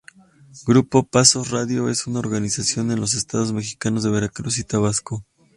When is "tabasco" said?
4.63-5.23